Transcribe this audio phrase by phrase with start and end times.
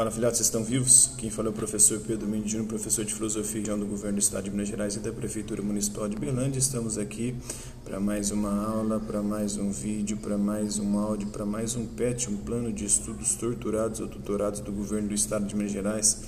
[0.00, 1.10] Fala, filhotes, vocês estão vivos?
[1.18, 4.44] Quem fala é o professor Pedro Mendes Júnior, professor de Filosofia do Governo do Estado
[4.44, 6.58] de Minas Gerais e da Prefeitura Municipal de Berlândia.
[6.58, 7.36] Estamos aqui
[7.84, 11.84] para mais uma aula, para mais um vídeo, para mais um áudio, para mais um
[11.84, 16.22] PET, um plano de estudos torturados ou tutorados do Governo do Estado de Minas Gerais,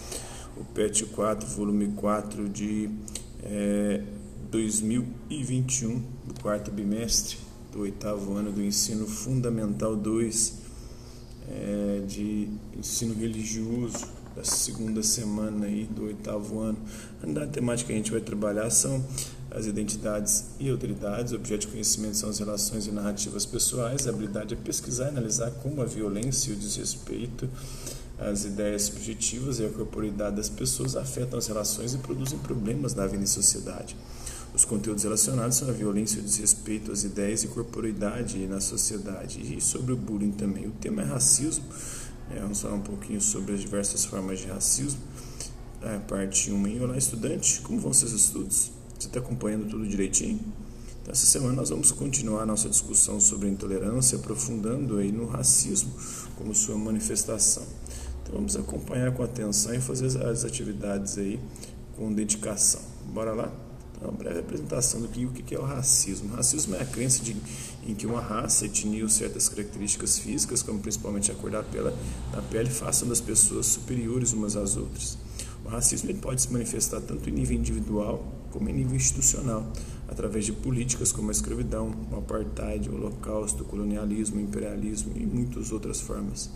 [0.55, 2.91] o PET 4, volume 4 de
[3.43, 4.03] é,
[4.51, 7.39] 2021, do quarto bimestre
[7.73, 10.62] do oitavo ano do Ensino Fundamental 2
[11.51, 16.79] é, de ensino religioso da segunda semana aí do oitavo ano.
[17.23, 19.05] A temática que a gente vai trabalhar são
[19.51, 24.11] as identidades e autoridades, o objeto de conhecimento são as relações e narrativas pessoais, a
[24.11, 27.49] habilidade é pesquisar e analisar como a violência e o desrespeito,
[28.19, 33.07] as ideias subjetivas e a corporidade das pessoas afetam as relações e produzem problemas na
[33.07, 33.97] vida e sociedade.
[34.55, 39.41] Os conteúdos relacionados são a violência, o desrespeito às ideias e corporidade na sociedade.
[39.41, 40.67] E sobre o bullying também.
[40.67, 41.65] O tema é racismo.
[42.31, 45.01] É, vamos falar um pouquinho sobre as diversas formas de racismo.
[45.81, 47.63] É, parte 1 em Olá, estudante.
[47.63, 48.71] Como vão seus estudos?
[48.99, 50.39] Você está acompanhando tudo direitinho?
[51.01, 55.93] Então, essa semana nós vamos continuar nossa discussão sobre intolerância, aprofundando aí no racismo
[56.37, 57.65] como sua manifestação.
[58.23, 61.41] Então vamos acompanhar com atenção e fazer as atividades aí
[61.97, 62.83] com dedicação.
[63.13, 63.72] Bora lá?
[64.03, 66.33] Uma breve apresentação do que o que é o racismo.
[66.33, 67.37] O racismo é a crença de,
[67.87, 71.93] em que uma raça, etnia ou certas características físicas, como principalmente a cor da pele,
[72.33, 75.19] da pele, façam das pessoas superiores umas às outras.
[75.65, 79.67] O racismo ele pode se manifestar tanto em nível individual como em nível institucional,
[80.09, 85.25] através de políticas como a escravidão, o apartheid, o holocausto, o colonialismo, o imperialismo e
[85.25, 86.51] muitas outras formas.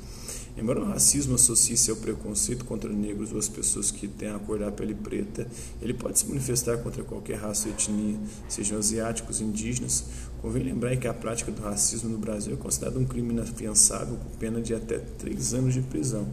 [0.56, 4.58] Embora o racismo associe-se ao preconceito contra negros ou as pessoas que têm a cor
[4.58, 5.46] da pele preta,
[5.82, 8.18] ele pode se manifestar contra qualquer raça ou etnia,
[8.48, 10.04] sejam asiáticos, indígenas.
[10.40, 14.38] Convém lembrar que a prática do racismo no Brasil é considerada um crime inafiançável com
[14.38, 16.26] pena de até três anos de prisão.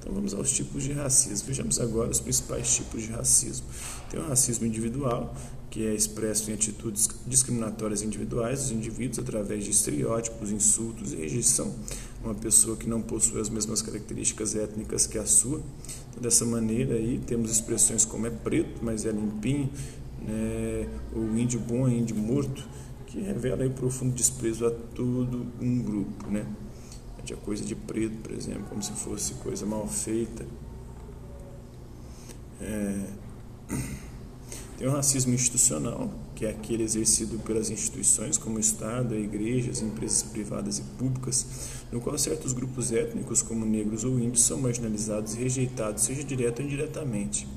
[0.00, 1.46] Então vamos aos tipos de racismo.
[1.46, 3.66] Vejamos agora os principais tipos de racismo.
[4.10, 5.34] Tem o racismo individual,
[5.74, 11.74] que é expresso em atitudes discriminatórias individuais dos indivíduos através de estereótipos, insultos e rejeição
[12.22, 15.60] a uma pessoa que não possui as mesmas características étnicas que a sua.
[16.10, 19.68] Então, dessa maneira aí temos expressões como é preto, mas é limpinho,
[20.22, 20.88] né?
[21.12, 22.64] o índio bom é índio morto,
[23.08, 26.46] que revela aí profundo desprezo a todo um grupo, né?
[27.24, 30.46] de coisa de preto, por exemplo, como se fosse coisa mal feita.
[32.60, 33.23] É...
[34.84, 39.70] Tem o racismo institucional, que é aquele exercido pelas instituições como o Estado, a igreja,
[39.70, 41.46] as empresas privadas e públicas,
[41.90, 46.60] no qual certos grupos étnicos, como negros ou índios, são marginalizados e rejeitados, seja direto
[46.60, 47.48] ou indiretamente.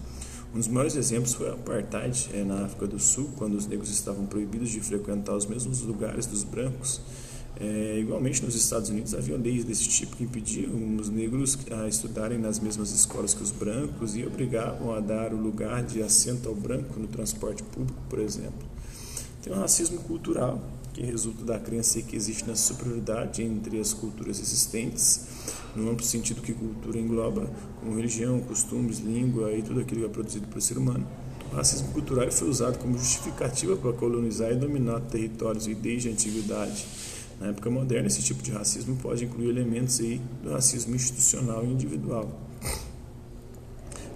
[0.55, 3.89] Um dos maiores exemplos foi o apartheid é, na África do Sul, quando os negros
[3.89, 7.01] estavam proibidos de frequentar os mesmos lugares dos brancos
[7.59, 12.37] é, igualmente, nos Estados Unidos havia leis desse tipo que impediam os negros a estudarem
[12.37, 16.53] nas mesmas escolas que os brancos e obrigavam a dar o lugar de assento ao
[16.53, 18.67] branco no transporte público, por exemplo.
[19.41, 20.61] Tem o racismo cultural,
[20.93, 25.25] que resulta da crença que existe na superioridade entre as culturas existentes,
[25.75, 30.09] no amplo sentido que cultura engloba, como religião, costumes, língua e tudo aquilo que é
[30.09, 31.07] produzido pelo ser humano.
[31.51, 36.11] O racismo cultural foi usado como justificativa para colonizar e dominar territórios e desde a
[36.11, 36.85] antiguidade
[37.39, 41.67] na época moderna, esse tipo de racismo pode incluir elementos aí do racismo institucional e
[41.71, 42.47] individual.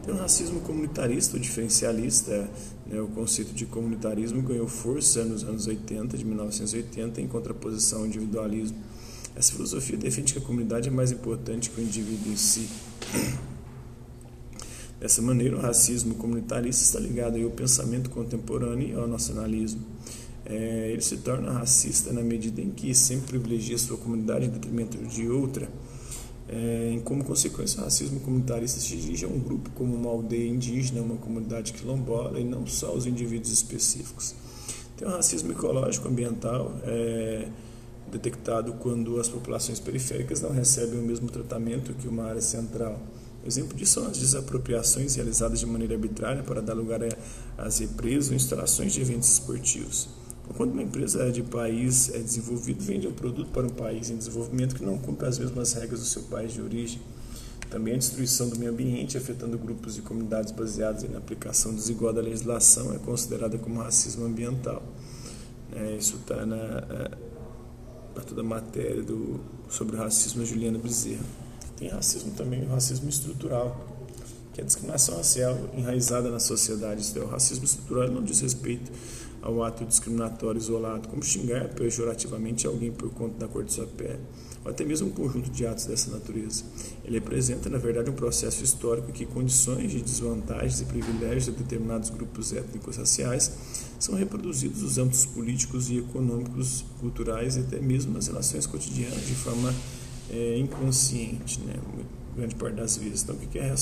[0.03, 2.49] Tem o racismo comunitarista ou diferencialista.
[2.87, 2.99] Né?
[2.99, 8.77] O conceito de comunitarismo ganhou força nos anos 80, de 1980, em contraposição ao individualismo.
[9.35, 12.67] Essa filosofia defende que a comunidade é mais importante que o indivíduo em si.
[14.99, 19.81] Dessa maneira, o racismo comunitarista está ligado ao pensamento contemporâneo e ao nacionalismo
[20.51, 24.97] é, ele se torna racista na medida em que sempre privilegia sua comunidade em detrimento
[24.97, 25.69] de outra.
[26.49, 31.01] É, como consequência, o racismo comunitarista se dirige a um grupo como uma aldeia indígena,
[31.01, 34.35] uma comunidade quilombola e não só os indivíduos específicos.
[34.97, 37.47] Tem o racismo ecológico ambiental, é,
[38.11, 42.99] detectado quando as populações periféricas não recebem o mesmo tratamento que uma área central.
[43.45, 46.99] Exemplo disso são as desapropriações realizadas de maneira arbitrária para dar lugar
[47.57, 50.20] às represas ou instalações de eventos esportivos.
[50.55, 54.75] Quando uma empresa de país é desenvolvido, vende um produto para um país em desenvolvimento
[54.75, 57.01] que não cumpre as mesmas regras do seu país de origem.
[57.69, 62.21] Também a destruição do meio ambiente, afetando grupos e comunidades baseadas na aplicação desigual da
[62.21, 64.83] legislação, é considerada como racismo ambiental.
[65.73, 67.11] É, isso está na, é,
[68.27, 69.39] toda matéria do,
[69.69, 71.23] sobre o racismo Juliana Bezerra.
[71.77, 73.87] Tem racismo também, o racismo estrutural,
[74.53, 77.01] que é a discriminação racial enraizada na sociedade.
[77.01, 78.91] Isso é o racismo estrutural não diz respeito
[79.41, 84.19] ao ato discriminatório isolado, como xingar pejorativamente alguém por conta da cor de sua pele.
[84.63, 86.63] ou até mesmo um conjunto de atos dessa natureza.
[87.03, 92.11] Ele representa, na verdade, um processo histórico que condições de desvantagens e privilégios de determinados
[92.11, 93.51] grupos étnicos raciais
[93.99, 99.33] são reproduzidos nos âmbitos políticos e econômicos, culturais e até mesmo nas relações cotidianas de
[99.33, 99.73] forma
[100.29, 101.75] é, inconsciente, né?
[102.35, 103.23] grande parte das vezes.
[103.23, 103.73] Então, o que é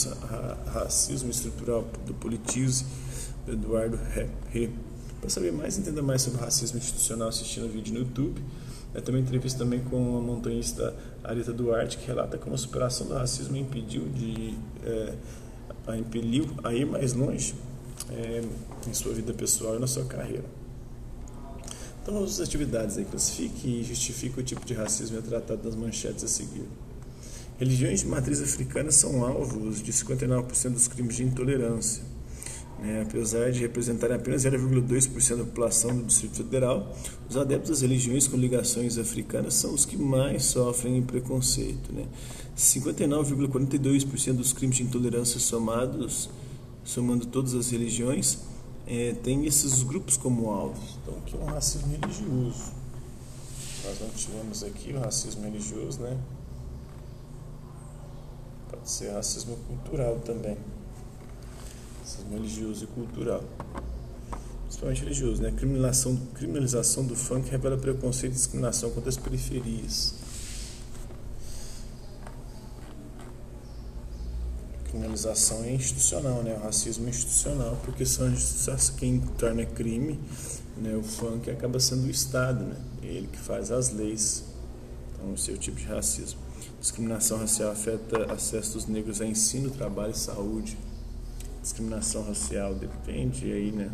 [0.74, 2.86] racismo estrutural do Politize,
[3.46, 4.00] do Eduardo
[4.54, 4.70] He?
[5.20, 8.42] Para saber mais, entenda mais sobre racismo institucional, assistindo o vídeo no YouTube.
[8.94, 13.14] Eu também entrevista também com a montanhista Arita Duarte, que relata como a superação do
[13.14, 15.14] racismo impediu de é,
[15.86, 17.54] a impeliu a ir mais longe
[18.10, 18.44] é,
[18.88, 20.46] em sua vida pessoal e na sua carreira.
[22.02, 23.06] Então vamos às atividades aí.
[23.06, 26.66] Classifique e justifique o tipo de racismo é tratado nas manchetes a seguir.
[27.60, 32.04] Religiões de matriz africana são alvos de 59% dos crimes de intolerância.
[32.82, 33.02] Né?
[33.02, 36.96] Apesar de representarem apenas 0,2% da população do Distrito Federal,
[37.30, 41.92] os adeptos das religiões com ligações africanas são os que mais sofrem preconceito.
[41.94, 42.06] Né?
[42.58, 46.30] 59,42% dos crimes de intolerância somados,
[46.84, 48.40] somando todas as religiões,
[48.88, 50.98] é, tem esses grupos como alvos.
[51.04, 52.80] Então, aqui é um racismo religioso.
[53.86, 56.18] Nós não tivemos aqui o racismo religioso, né?
[58.70, 60.58] Pode ser racismo cultural também
[62.10, 63.44] racismo religioso e cultural.
[64.64, 65.52] Principalmente religioso, né?
[65.52, 70.16] Criminalização, criminalização do funk revela preconceito e discriminação contra as periferias.
[74.86, 76.56] Criminalização é institucional, né?
[76.56, 78.32] O racismo é institucional, porque são
[78.98, 80.20] quem torna crime,
[80.78, 80.96] né?
[80.96, 82.76] O funk acaba sendo o Estado, né?
[83.04, 84.44] Ele que faz as leis.
[85.14, 86.40] Então, esse é o tipo de racismo.
[86.80, 90.78] Discriminação racial afeta acesso dos negros a ensino, trabalho e saúde
[91.62, 93.92] discriminação racial depende aí, né?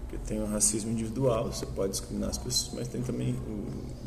[0.00, 3.36] Porque tem o racismo individual, você pode discriminar as pessoas, mas tem também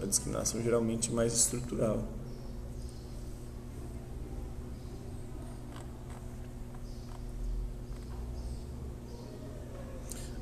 [0.02, 2.04] a discriminação geralmente mais estrutural.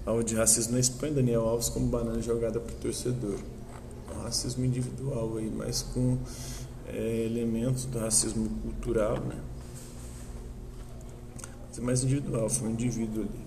[0.05, 3.39] Alvo de racismo na Espanha, Daniel Alves como banana jogada para o torcedor.
[4.11, 6.19] É um racismo individual aí, mas com
[6.87, 9.41] é, elementos do racismo cultural, né?
[11.75, 13.45] Ser mais individual, foi um indivíduo ali.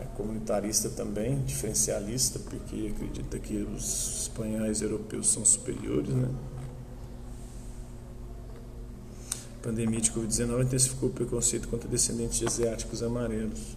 [0.00, 6.30] É comunitarista também, diferencialista, porque acredita que os espanhóis europeus são superiores, né?
[9.58, 13.76] A pandemia de Covid-19 intensificou o preconceito contra descendentes de asiáticos amarelos.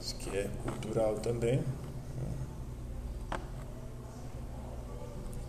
[0.00, 1.62] Isso que é cultural também.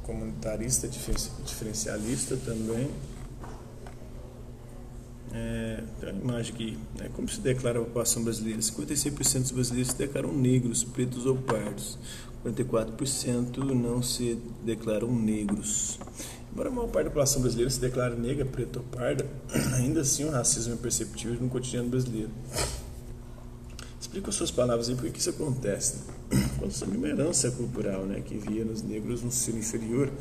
[0.04, 2.92] Comunitarista, diferencialista também.
[5.38, 6.78] É, tem uma imagem aqui.
[6.98, 7.10] Né?
[7.14, 8.60] Como se declara a população brasileira?
[8.60, 12.00] 56% dos brasileiros se declaram negros, pretos ou pardos.
[12.46, 16.00] 44% não se declaram negros.
[16.54, 19.28] Embora a maior parte da população brasileira se declare negra, preta ou parda,
[19.76, 22.32] ainda assim o racismo é perceptível no cotidiano brasileiro.
[24.00, 25.98] Explica as suas palavras aí por que isso acontece.
[26.32, 26.45] Né?
[26.58, 30.12] Quando é uma herança cultural né, que via nos negros um ser inferior,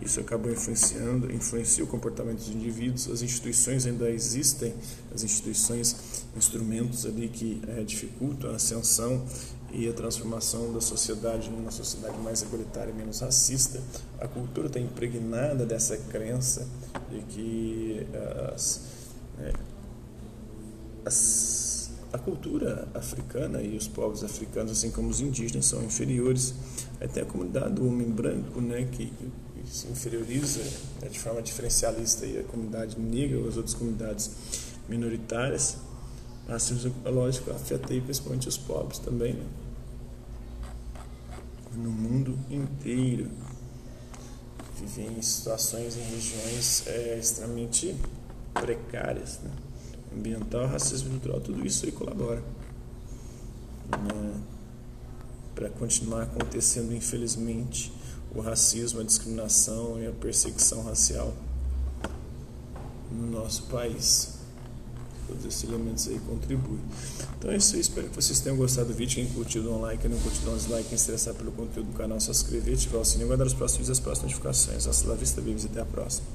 [0.00, 3.08] isso acabou influenciando, influencia o comportamento dos indivíduos.
[3.08, 4.74] As instituições ainda existem,
[5.14, 9.24] as instituições, instrumentos ali que é, dificultam a ascensão
[9.72, 13.80] e a transformação da sociedade numa sociedade mais igualitária menos racista.
[14.20, 16.66] A cultura está impregnada dessa crença
[17.10, 18.06] de que
[18.52, 18.80] as,
[19.40, 19.52] é,
[21.04, 21.63] as,
[22.14, 26.54] a cultura africana e os povos africanos, assim como os indígenas, são inferiores.
[27.00, 29.12] Até a comunidade do homem branco, né, que
[29.66, 30.62] se inferioriza
[31.02, 34.30] né, de forma diferencialista a comunidade negra ou as outras comunidades
[34.88, 35.76] minoritárias,
[36.46, 39.46] o racismo ecológico afeta aí principalmente os pobres também, né?
[41.74, 43.28] no mundo inteiro.
[44.78, 47.96] Vivem em situações em regiões é, extremamente
[48.52, 49.40] precárias.
[49.42, 49.50] Né?
[50.16, 52.42] Ambiental, racismo cultural, tudo isso aí colabora.
[53.90, 54.40] Né?
[55.54, 57.92] Para continuar acontecendo, infelizmente,
[58.34, 61.32] o racismo, a discriminação e a perseguição racial
[63.10, 64.34] no nosso país.
[65.26, 66.80] Todos esses elementos aí contribuem.
[67.38, 69.16] Então é isso aí, espero que vocês tenham gostado do vídeo.
[69.16, 70.88] Quem curtiu, dá um like, quem não curtiu, dá um dislike.
[70.88, 73.88] Quem se interessar pelo conteúdo do canal, se inscrever, ativar o sininho, guardar os próximos
[73.88, 74.86] e as próximas notificações.
[74.86, 76.26] Hasta la vista, babies, até a próxima.